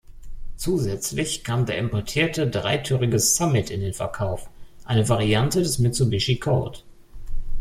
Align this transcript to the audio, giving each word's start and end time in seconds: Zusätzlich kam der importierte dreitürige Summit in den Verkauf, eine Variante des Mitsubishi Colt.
Zusätzlich 0.55 1.43
kam 1.43 1.67
der 1.67 1.77
importierte 1.77 2.47
dreitürige 2.49 3.19
Summit 3.19 3.69
in 3.69 3.81
den 3.81 3.93
Verkauf, 3.93 4.49
eine 4.83 5.07
Variante 5.09 5.59
des 5.61 5.77
Mitsubishi 5.77 6.37
Colt. 6.39 6.83